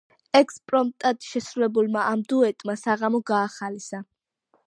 [0.37, 4.03] ექსპრომტად შესრულებულმა ამ დუეტმა საღამო გაახალისა.